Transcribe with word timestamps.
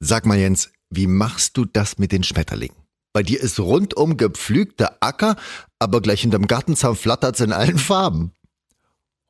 Sag 0.00 0.26
mal 0.26 0.36
Jens, 0.36 0.70
wie 0.90 1.06
machst 1.06 1.56
du 1.56 1.64
das 1.64 1.98
mit 1.98 2.12
den 2.12 2.22
Schmetterlingen? 2.22 2.76
Bei 3.14 3.22
dir 3.22 3.40
ist 3.40 3.58
rundum 3.58 4.18
gepflügter 4.18 4.98
Acker, 5.00 5.36
aber 5.78 6.02
gleich 6.02 6.20
hinterm 6.20 6.46
Gartenzaun 6.46 6.96
flattert's 6.96 7.40
in 7.40 7.52
allen 7.52 7.78
Farben. 7.78 8.32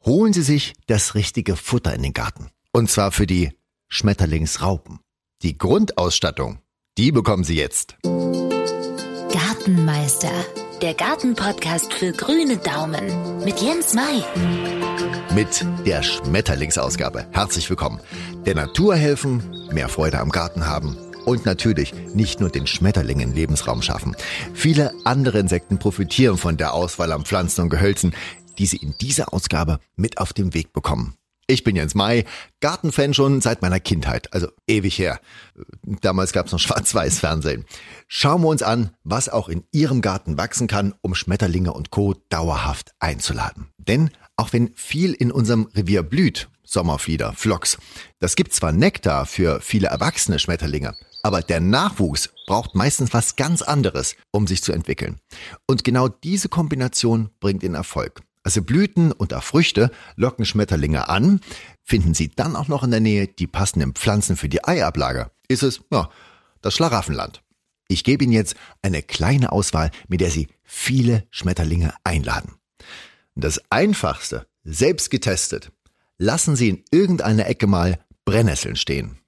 Holen 0.05 0.33
Sie 0.33 0.43
sich 0.43 0.75
das 0.89 1.15
richtige 1.15 1.55
Futter 1.55 1.95
in 1.95 2.03
den 2.03 2.13
Garten. 2.13 2.51
Und 2.73 2.91
zwar 2.91 3.13
für 3.13 3.29
die 3.29 3.53
Schmetterlingsraupen. 3.89 4.99
Die 5.43 5.57
Grundausstattung, 5.57 6.59
die 6.99 7.13
bekommen 7.13 7.45
Sie 7.45 7.57
jetzt. 7.57 7.97
Gartenmeister, 9.33 10.33
der 10.83 10.95
Gartenpodcast 10.95 11.93
für 11.93 12.11
grüne 12.11 12.57
Daumen 12.57 13.45
mit 13.45 13.61
Jens 13.61 13.95
Mai. 13.95 14.25
Mit 15.33 15.65
der 15.87 16.03
Schmetterlingsausgabe. 16.03 17.29
Herzlich 17.31 17.71
willkommen. 17.71 18.01
Der 18.47 18.57
Natur 18.57 18.97
helfen, 18.97 19.56
mehr 19.73 19.89
Freude 19.89 20.21
am 20.21 20.31
Garten 20.31 20.67
haben 20.67 20.97
und 21.25 21.45
natürlich 21.45 21.93
nicht 22.15 22.41
nur 22.41 22.51
den 22.51 22.67
Schmetterlingen 22.67 23.35
Lebensraum 23.35 23.83
schaffen. 23.83 24.17
Viele 24.55 24.93
andere 25.05 25.39
Insekten 25.39 25.79
profitieren 25.79 26.39
von 26.39 26.57
der 26.57 26.73
Auswahl 26.73 27.13
an 27.13 27.25
Pflanzen 27.25 27.63
und 27.63 27.71
Gehölzen, 27.71 28.15
die 28.59 28.67
sie 28.67 28.79
in 28.79 28.95
dieser 29.01 29.35
Ausgabe 29.35 29.81
mit 29.97 30.19
auf 30.19 30.33
den 30.33 30.55
Weg 30.55 30.73
bekommen. 30.73 31.17
Ich 31.49 31.63
bin 31.63 31.77
Jens 31.77 31.95
Mai, 31.95 32.25
Gartenfan 32.59 33.15
schon 33.15 33.41
seit 33.41 33.63
meiner 33.63 33.79
Kindheit, 33.79 34.33
also 34.33 34.49
ewig 34.67 34.99
her. 34.99 35.21
Damals 36.01 36.33
gab 36.33 36.47
es 36.47 36.53
noch 36.53 36.59
Schwarz-Weiß-Fernsehen. 36.61 37.67
Schauen 38.09 38.43
wir 38.43 38.49
uns 38.49 38.63
an, 38.63 38.91
was 39.05 39.29
auch 39.29 39.49
in 39.49 39.63
Ihrem 39.71 40.01
Garten 40.01 40.39
wachsen 40.39 40.67
kann, 40.67 40.95
um 41.03 41.15
Schmetterlinge 41.15 41.73
und 41.73 41.91
Co. 41.91 42.15
dauerhaft 42.31 42.95
einzuladen. 42.99 43.69
Denn 43.79 44.11
auch 44.37 44.53
wenn 44.53 44.73
viel 44.75 45.13
in 45.13 45.31
unserem 45.31 45.69
Revier 45.75 46.03
blüht, 46.03 46.49
Sommerflieder, 46.67 47.33
Flocks, 47.33 47.79
das 48.19 48.37
gibt 48.37 48.53
zwar 48.53 48.73
Nektar 48.73 49.25
für 49.25 49.61
viele 49.61 49.89
erwachsene 49.89 50.39
Schmetterlinge, 50.39 50.95
aber 51.23 51.41
der 51.41 51.61
Nachwuchs 51.61 52.31
braucht 52.47 52.75
meistens 52.75 53.15
was 53.15 53.37
ganz 53.37 53.63
anderes, 53.63 54.17
um 54.33 54.47
sich 54.47 54.63
zu 54.63 54.73
entwickeln. 54.73 55.19
Und 55.67 55.85
genau 55.85 56.09
diese 56.09 56.49
Kombination 56.49 57.31
bringt 57.41 57.63
den 57.63 57.75
Erfolg. 57.75 58.21
Also 58.43 58.63
Blüten 58.63 59.11
und 59.11 59.35
auch 59.35 59.43
Früchte 59.43 59.91
locken 60.15 60.45
Schmetterlinge 60.45 61.09
an. 61.09 61.41
Finden 61.83 62.15
Sie 62.15 62.29
dann 62.29 62.55
auch 62.55 62.69
noch 62.69 62.85
in 62.85 62.93
der 62.93 63.01
Nähe 63.01 63.27
die 63.27 63.49
passenden 63.49 63.95
Pflanzen 63.95 64.37
für 64.37 64.49
die 64.49 64.65
Eiablage, 64.65 65.31
ist 65.49 65.65
es, 65.65 65.81
ja, 65.91 66.11
das 66.63 66.75
Schlaraffenland. 66.75 67.43
Ich 67.89 68.05
gebe 68.05 68.25
Ihnen 68.25 68.33
jetzt 68.33 68.55
eine 68.83 69.03
kleine 69.03 69.53
Auswahl, 69.53 69.91
mit 70.09 70.21
der 70.21 70.31
Sie 70.31 70.49
viele 70.63 71.27
Schmetterlinge 71.31 71.95
einladen. 72.05 72.55
Das 73.35 73.61
einfachste, 73.71 74.47
selbst 74.65 75.11
getestet, 75.11 75.73
lassen 76.19 76.57
Sie 76.57 76.69
in 76.69 76.85
irgendeiner 76.91 77.47
Ecke 77.47 77.67
mal 77.67 77.99
Brennnesseln 78.25 78.77
stehen. 78.77 79.19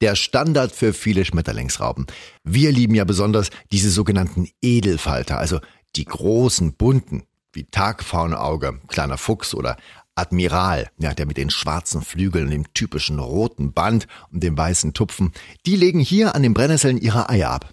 Der 0.00 0.16
Standard 0.16 0.72
für 0.72 0.92
viele 0.92 1.24
Schmetterlingsrauben. 1.24 2.06
Wir 2.42 2.72
lieben 2.72 2.94
ja 2.94 3.04
besonders 3.04 3.50
diese 3.72 3.90
sogenannten 3.90 4.48
Edelfalter, 4.60 5.38
also 5.38 5.60
die 5.96 6.04
großen, 6.04 6.74
bunten, 6.74 7.22
wie 7.52 7.64
Tagfaunauge, 7.64 8.80
kleiner 8.88 9.16
Fuchs 9.16 9.54
oder 9.54 9.76
Admiral, 10.16 10.90
ja, 10.98 11.14
der 11.14 11.26
mit 11.26 11.36
den 11.36 11.50
schwarzen 11.50 12.02
Flügeln, 12.02 12.50
dem 12.50 12.72
typischen 12.72 13.18
roten 13.18 13.72
Band 13.72 14.06
und 14.30 14.42
dem 14.42 14.56
weißen 14.56 14.92
Tupfen, 14.92 15.32
die 15.66 15.76
legen 15.76 16.00
hier 16.00 16.34
an 16.34 16.42
den 16.42 16.54
Brennnesseln 16.54 16.98
ihre 16.98 17.28
Eier 17.28 17.50
ab. 17.50 17.70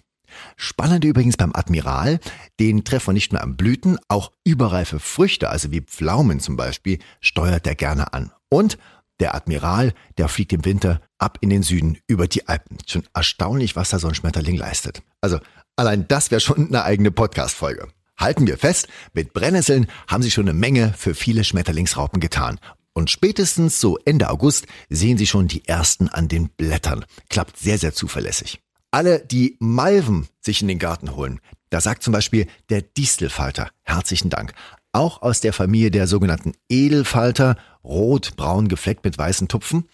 Spannend 0.56 1.04
übrigens 1.04 1.36
beim 1.36 1.52
Admiral, 1.54 2.18
den 2.58 2.84
Treffer 2.84 3.12
nicht 3.12 3.32
nur 3.32 3.42
am 3.42 3.56
Blüten, 3.56 3.98
auch 4.08 4.32
überreife 4.44 4.98
Früchte, 4.98 5.50
also 5.50 5.70
wie 5.70 5.82
Pflaumen 5.82 6.40
zum 6.40 6.56
Beispiel, 6.56 6.98
steuert 7.20 7.66
er 7.66 7.74
gerne 7.74 8.12
an. 8.12 8.32
Und 8.52 8.76
der 9.18 9.34
Admiral, 9.34 9.94
der 10.18 10.28
fliegt 10.28 10.52
im 10.52 10.66
Winter 10.66 11.00
ab 11.16 11.38
in 11.40 11.48
den 11.48 11.62
Süden 11.62 11.96
über 12.06 12.28
die 12.28 12.48
Alpen. 12.48 12.76
Schon 12.86 13.04
erstaunlich, 13.14 13.76
was 13.76 13.88
da 13.88 13.98
so 13.98 14.08
ein 14.08 14.14
Schmetterling 14.14 14.56
leistet. 14.56 15.02
Also 15.22 15.38
allein 15.74 16.06
das 16.06 16.30
wäre 16.30 16.42
schon 16.42 16.68
eine 16.68 16.84
eigene 16.84 17.10
Podcast-Folge. 17.10 17.88
Halten 18.18 18.46
wir 18.46 18.58
fest, 18.58 18.88
mit 19.14 19.32
Brennnesseln 19.32 19.86
haben 20.06 20.22
Sie 20.22 20.30
schon 20.30 20.50
eine 20.50 20.58
Menge 20.58 20.92
für 20.98 21.14
viele 21.14 21.44
Schmetterlingsraupen 21.44 22.20
getan. 22.20 22.60
Und 22.92 23.10
spätestens 23.10 23.80
so 23.80 23.96
Ende 24.04 24.28
August 24.28 24.66
sehen 24.90 25.16
Sie 25.16 25.26
schon 25.26 25.48
die 25.48 25.66
ersten 25.66 26.10
an 26.10 26.28
den 26.28 26.50
Blättern. 26.50 27.06
Klappt 27.30 27.56
sehr, 27.56 27.78
sehr 27.78 27.94
zuverlässig. 27.94 28.60
Alle, 28.90 29.20
die 29.20 29.56
Malven 29.60 30.28
sich 30.42 30.60
in 30.60 30.68
den 30.68 30.78
Garten 30.78 31.16
holen, 31.16 31.40
da 31.70 31.80
sagt 31.80 32.02
zum 32.02 32.12
Beispiel 32.12 32.48
der 32.68 32.82
Distelfalter 32.82 33.70
herzlichen 33.82 34.28
Dank. 34.28 34.52
Auch 34.92 35.22
aus 35.22 35.40
der 35.40 35.54
Familie 35.54 35.90
der 35.90 36.06
sogenannten 36.06 36.52
Edelfalter, 36.68 37.56
rot-braun 37.82 38.68
gefleckt 38.68 39.04
mit 39.04 39.16
weißen 39.16 39.48
Tupfen. 39.48 39.88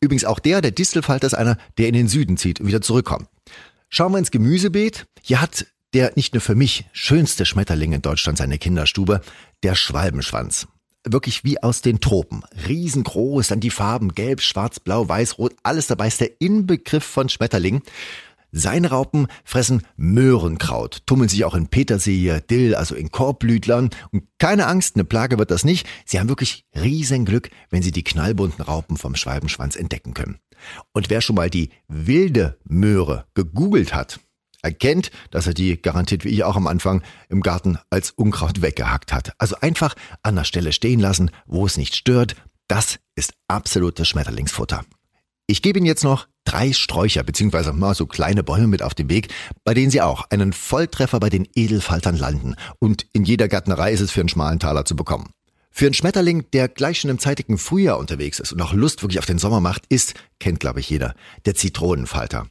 Übrigens 0.00 0.24
auch 0.24 0.38
der, 0.38 0.60
der 0.60 0.70
Distelfalter 0.70 1.26
ist 1.26 1.34
einer, 1.34 1.58
der 1.76 1.88
in 1.88 1.94
den 1.94 2.08
Süden 2.08 2.36
zieht 2.36 2.60
und 2.60 2.68
wieder 2.68 2.80
zurückkommt. 2.80 3.28
Schauen 3.88 4.12
wir 4.12 4.18
ins 4.18 4.30
Gemüsebeet. 4.30 5.06
Hier 5.22 5.40
hat 5.40 5.66
der 5.92 6.12
nicht 6.14 6.34
nur 6.34 6.40
für 6.40 6.54
mich 6.54 6.84
schönste 6.92 7.46
Schmetterling 7.46 7.92
in 7.92 8.02
Deutschland 8.02 8.38
seine 8.38 8.58
Kinderstube, 8.58 9.22
der 9.62 9.74
Schwalbenschwanz. 9.74 10.68
Wirklich 11.04 11.44
wie 11.44 11.62
aus 11.62 11.82
den 11.82 12.00
Tropen. 12.00 12.42
Riesengroß, 12.66 13.48
dann 13.48 13.60
die 13.60 13.70
Farben 13.70 14.14
gelb, 14.14 14.40
schwarz, 14.40 14.80
blau, 14.80 15.08
weiß, 15.08 15.38
rot, 15.38 15.54
alles 15.62 15.86
dabei 15.86 16.08
ist 16.08 16.20
der 16.20 16.40
Inbegriff 16.40 17.04
von 17.04 17.28
Schmetterling. 17.28 17.82
Seine 18.56 18.90
Raupen 18.90 19.26
fressen 19.42 19.82
Möhrenkraut, 19.96 21.02
tummeln 21.06 21.28
sich 21.28 21.44
auch 21.44 21.56
in 21.56 21.66
Petersilie, 21.66 22.40
Dill, 22.40 22.76
also 22.76 22.94
in 22.94 23.10
Korbblütlern. 23.10 23.90
Und 24.12 24.28
keine 24.38 24.68
Angst, 24.68 24.94
eine 24.94 25.04
Plage 25.04 25.40
wird 25.40 25.50
das 25.50 25.64
nicht. 25.64 25.88
Sie 26.04 26.20
haben 26.20 26.28
wirklich 26.28 26.64
Riesenglück, 26.72 27.50
wenn 27.70 27.82
sie 27.82 27.90
die 27.90 28.04
knallbunten 28.04 28.64
Raupen 28.64 28.96
vom 28.96 29.16
Schwalbenschwanz 29.16 29.74
entdecken 29.74 30.14
können. 30.14 30.38
Und 30.92 31.10
wer 31.10 31.20
schon 31.20 31.34
mal 31.34 31.50
die 31.50 31.70
wilde 31.88 32.56
Möhre 32.62 33.26
gegoogelt 33.34 33.92
hat, 33.92 34.20
erkennt, 34.62 35.10
dass 35.32 35.48
er 35.48 35.54
die 35.54 35.82
garantiert 35.82 36.24
wie 36.24 36.28
ich 36.28 36.44
auch 36.44 36.54
am 36.54 36.68
Anfang 36.68 37.02
im 37.28 37.40
Garten 37.40 37.78
als 37.90 38.12
Unkraut 38.12 38.62
weggehackt 38.62 39.12
hat. 39.12 39.32
Also 39.38 39.56
einfach 39.62 39.96
an 40.22 40.36
der 40.36 40.44
Stelle 40.44 40.72
stehen 40.72 41.00
lassen, 41.00 41.32
wo 41.46 41.66
es 41.66 41.76
nicht 41.76 41.96
stört. 41.96 42.36
Das 42.68 43.00
ist 43.16 43.34
absolutes 43.48 44.06
Schmetterlingsfutter. 44.06 44.84
Ich 45.46 45.60
gebe 45.60 45.78
Ihnen 45.78 45.86
jetzt 45.86 46.04
noch 46.04 46.26
drei 46.44 46.72
Sträucher 46.72 47.22
bzw. 47.22 47.72
mal 47.72 47.94
so 47.94 48.06
kleine 48.06 48.42
Bäume 48.42 48.66
mit 48.66 48.82
auf 48.82 48.94
den 48.94 49.10
Weg, 49.10 49.28
bei 49.62 49.74
denen 49.74 49.90
Sie 49.90 50.00
auch 50.00 50.24
einen 50.30 50.54
Volltreffer 50.54 51.20
bei 51.20 51.28
den 51.28 51.46
Edelfaltern 51.54 52.16
landen. 52.16 52.54
Und 52.78 53.06
in 53.12 53.24
jeder 53.24 53.46
Gärtnerei 53.46 53.92
ist 53.92 54.00
es 54.00 54.10
für 54.10 54.20
einen 54.20 54.30
schmalen 54.30 54.58
Taler 54.58 54.86
zu 54.86 54.96
bekommen. 54.96 55.28
Für 55.70 55.84
einen 55.84 55.92
Schmetterling, 55.92 56.50
der 56.52 56.68
gleich 56.68 57.00
schon 57.00 57.10
im 57.10 57.18
zeitigen 57.18 57.58
Frühjahr 57.58 57.98
unterwegs 57.98 58.40
ist 58.40 58.52
und 58.52 58.62
auch 58.62 58.72
Lust 58.72 59.02
wirklich 59.02 59.18
auf 59.18 59.26
den 59.26 59.38
Sommer 59.38 59.60
macht, 59.60 59.84
ist, 59.90 60.14
kennt 60.38 60.60
glaube 60.60 60.80
ich 60.80 60.88
jeder, 60.88 61.14
der 61.44 61.54
Zitronenfalter. 61.54 62.46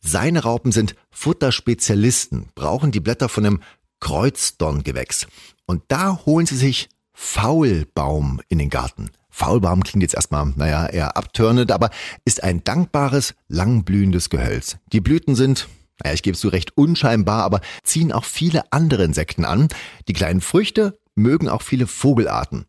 Seine 0.00 0.44
Raupen 0.44 0.72
sind 0.72 0.94
Futterspezialisten, 1.10 2.48
brauchen 2.54 2.92
die 2.92 3.00
Blätter 3.00 3.28
von 3.28 3.44
einem 3.44 3.62
Kreuzdorngewächs. 4.00 5.26
Und 5.66 5.82
da 5.88 6.20
holen 6.24 6.46
sie 6.46 6.56
sich 6.56 6.88
Faulbaum 7.12 8.40
in 8.48 8.58
den 8.58 8.70
Garten. 8.70 9.10
Faulbaum 9.38 9.84
klingt 9.84 10.02
jetzt 10.02 10.14
erstmal, 10.14 10.52
naja, 10.56 10.86
eher 10.86 11.16
abtörnend, 11.16 11.70
aber 11.70 11.90
ist 12.24 12.42
ein 12.42 12.64
dankbares, 12.64 13.34
langblühendes 13.46 14.30
Gehölz. 14.30 14.78
Die 14.92 15.00
Blüten 15.00 15.36
sind, 15.36 15.68
naja, 16.02 16.14
ich 16.14 16.22
gebe 16.22 16.34
es 16.34 16.40
zu 16.40 16.48
recht 16.48 16.76
unscheinbar, 16.76 17.44
aber 17.44 17.60
ziehen 17.84 18.10
auch 18.10 18.24
viele 18.24 18.72
andere 18.72 19.04
Insekten 19.04 19.44
an. 19.44 19.68
Die 20.08 20.12
kleinen 20.12 20.40
Früchte 20.40 20.98
mögen 21.14 21.48
auch 21.48 21.62
viele 21.62 21.86
Vogelarten. 21.86 22.66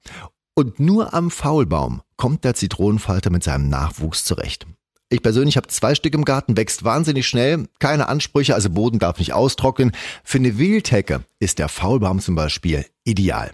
Und 0.54 0.80
nur 0.80 1.16
am 1.16 1.32
Faulbaum 1.32 2.04
kommt 2.18 2.44
der 2.44 2.54
Zitronenfalter 2.54 3.32
mit 3.32 3.44
seinem 3.44 3.68
Nachwuchs 3.70 4.24
zurecht. 4.24 4.68
Ich 5.10 5.24
persönlich 5.24 5.58
habe 5.58 5.70
zwei 5.70 5.96
Stück 5.96 6.14
im 6.14 6.24
Garten, 6.24 6.56
wächst 6.56 6.84
wahnsinnig 6.84 7.28
schnell, 7.28 7.68
keine 7.80 8.10
Ansprüche, 8.10 8.54
also 8.54 8.70
Boden 8.70 9.00
darf 9.00 9.18
nicht 9.18 9.34
austrocknen. 9.34 9.92
Für 10.24 10.38
eine 10.38 10.60
Wildhecke 10.60 11.22
ist 11.40 11.58
der 11.58 11.68
Faulbaum 11.68 12.20
zum 12.20 12.36
Beispiel 12.36 12.86
ideal. 13.06 13.54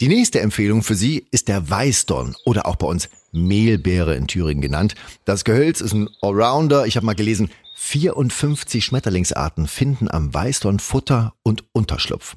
Die 0.00 0.06
nächste 0.06 0.40
Empfehlung 0.40 0.84
für 0.84 0.94
Sie 0.94 1.26
ist 1.32 1.48
der 1.48 1.68
Weißdorn 1.68 2.36
oder 2.44 2.66
auch 2.66 2.76
bei 2.76 2.86
uns 2.86 3.08
Mehlbeere 3.32 4.14
in 4.14 4.28
Thüringen 4.28 4.62
genannt. 4.62 4.94
Das 5.24 5.42
Gehölz 5.42 5.80
ist 5.80 5.92
ein 5.92 6.08
Allrounder. 6.22 6.86
Ich 6.86 6.96
habe 6.96 7.04
mal 7.04 7.16
gelesen, 7.16 7.50
54 7.74 8.84
Schmetterlingsarten 8.84 9.66
finden 9.66 10.08
am 10.08 10.32
Weißdorn 10.32 10.78
Futter 10.78 11.34
und 11.42 11.64
Unterschlupf. 11.72 12.36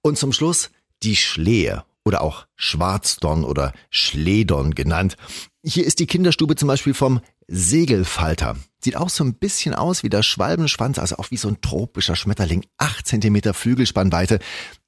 Und 0.00 0.16
zum 0.16 0.32
Schluss 0.32 0.70
die 1.02 1.16
Schlehe 1.16 1.84
oder 2.06 2.22
auch 2.22 2.46
Schwarzdorn 2.54 3.44
oder 3.44 3.74
Schledorn 3.90 4.74
genannt. 4.74 5.18
Hier 5.62 5.84
ist 5.84 5.98
die 5.98 6.06
Kinderstube 6.06 6.56
zum 6.56 6.68
Beispiel 6.68 6.94
vom 6.94 7.20
Segelfalter. 7.46 8.56
Sieht 8.80 8.96
auch 8.96 9.10
so 9.10 9.22
ein 9.22 9.34
bisschen 9.34 9.74
aus 9.74 10.02
wie 10.02 10.08
der 10.08 10.22
Schwalbenschwanz, 10.22 10.98
also 10.98 11.16
auch 11.16 11.30
wie 11.30 11.36
so 11.36 11.48
ein 11.48 11.60
tropischer 11.60 12.16
Schmetterling. 12.16 12.64
Acht 12.78 13.06
Zentimeter 13.06 13.52
Flügelspannweite. 13.52 14.38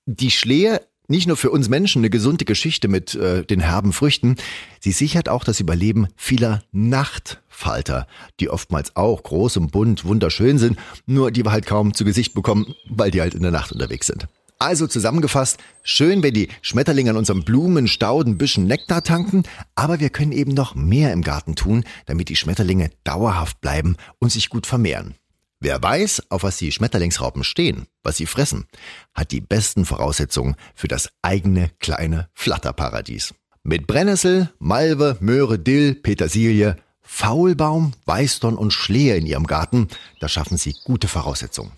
Die 0.06 0.30
Schlehe 0.30 0.80
nicht 1.08 1.26
nur 1.26 1.36
für 1.36 1.50
uns 1.50 1.68
Menschen 1.68 2.00
eine 2.00 2.10
gesunde 2.10 2.44
Geschichte 2.44 2.86
mit 2.86 3.14
äh, 3.14 3.44
den 3.44 3.60
herben 3.60 3.92
Früchten, 3.92 4.36
sie 4.80 4.92
sichert 4.92 5.28
auch 5.28 5.42
das 5.42 5.58
Überleben 5.58 6.08
vieler 6.16 6.62
Nachtfalter, 6.70 8.06
die 8.40 8.50
oftmals 8.50 8.94
auch 8.94 9.22
groß 9.22 9.56
und 9.56 9.72
bunt 9.72 10.04
wunderschön 10.04 10.58
sind, 10.58 10.78
nur 11.06 11.30
die 11.30 11.44
wir 11.44 11.52
halt 11.52 11.66
kaum 11.66 11.94
zu 11.94 12.04
Gesicht 12.04 12.34
bekommen, 12.34 12.74
weil 12.88 13.10
die 13.10 13.20
halt 13.20 13.34
in 13.34 13.42
der 13.42 13.50
Nacht 13.50 13.72
unterwegs 13.72 14.06
sind. 14.06 14.28
Also 14.60 14.88
zusammengefasst, 14.88 15.58
schön, 15.84 16.22
wenn 16.22 16.34
die 16.34 16.48
Schmetterlinge 16.62 17.10
an 17.10 17.16
unserem 17.16 17.44
Blumenstauden 17.44 18.34
ein 18.34 18.38
bisschen 18.38 18.66
Nektar 18.66 19.04
tanken, 19.04 19.44
aber 19.76 20.00
wir 20.00 20.10
können 20.10 20.32
eben 20.32 20.52
noch 20.52 20.74
mehr 20.74 21.12
im 21.12 21.22
Garten 21.22 21.54
tun, 21.54 21.84
damit 22.06 22.28
die 22.28 22.36
Schmetterlinge 22.36 22.90
dauerhaft 23.04 23.60
bleiben 23.60 23.96
und 24.18 24.32
sich 24.32 24.50
gut 24.50 24.66
vermehren. 24.66 25.14
Wer 25.60 25.82
weiß, 25.82 26.30
auf 26.30 26.44
was 26.44 26.56
die 26.58 26.70
Schmetterlingsraupen 26.70 27.42
stehen, 27.42 27.86
was 28.02 28.16
sie 28.16 28.26
fressen, 28.26 28.66
hat 29.14 29.32
die 29.32 29.40
besten 29.40 29.84
Voraussetzungen 29.84 30.54
für 30.74 30.86
das 30.86 31.10
eigene 31.22 31.70
kleine 31.80 32.28
Flatterparadies. 32.34 33.34
Mit 33.64 33.86
Brennnessel, 33.86 34.52
Malve, 34.60 35.16
Möhre, 35.20 35.58
Dill, 35.58 35.94
Petersilie, 35.94 36.76
Faulbaum, 37.00 37.92
Weißdorn 38.06 38.56
und 38.56 38.72
Schlehe 38.72 39.16
in 39.16 39.26
ihrem 39.26 39.46
Garten, 39.46 39.88
da 40.20 40.28
schaffen 40.28 40.58
sie 40.58 40.76
gute 40.84 41.08
Voraussetzungen. 41.08 41.72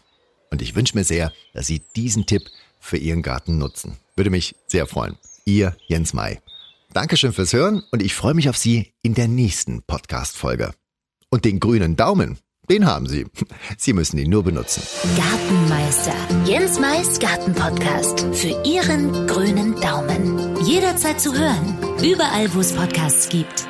Und 0.51 0.61
ich 0.63 0.75
wünsche 0.75 0.97
mir 0.97 1.05
sehr, 1.05 1.33
dass 1.55 1.69
Sie 1.69 1.81
diesen 1.97 2.27
Tipp 2.27 2.43
für 2.81 2.97
Ihren 2.97 3.23
Garten 3.23 3.59
nutzen. 3.59 3.97
Würde 4.17 4.31
mich 4.31 4.57
sehr 4.67 4.87
freuen. 4.87 5.17
Ihr 5.45 5.77
Jens 5.87 6.13
Mai. 6.13 6.41
Dankeschön 6.93 7.33
fürs 7.33 7.53
Hören 7.53 7.85
und 7.93 8.03
ich 8.03 8.15
freue 8.15 8.35
mich 8.35 8.49
auf 8.49 8.57
Sie 8.57 8.93
in 9.03 9.15
der 9.15 9.29
nächsten 9.29 9.83
Podcast-Folge. 9.83 10.75
Und 11.31 11.45
den 11.45 11.61
grünen 11.61 11.95
Daumen, 11.95 12.39
den 12.71 12.87
haben 12.87 13.07
Sie. 13.07 13.27
Sie 13.77 13.93
müssen 13.93 14.19
ihn 14.19 14.31
nur 14.31 14.45
benutzen. 14.45 14.83
Gartenmeister. 15.17 16.15
Jens 16.47 16.79
Mais 16.79 17.19
Gartenpodcast. 17.19 18.27
Für 18.33 18.63
Ihren 18.65 19.27
grünen 19.27 19.79
Daumen. 19.81 20.57
Jederzeit 20.65 21.21
zu 21.21 21.35
hören. 21.35 21.77
Überall, 22.03 22.55
wo 22.55 22.61
es 22.61 22.73
Podcasts 22.73 23.29
gibt. 23.29 23.70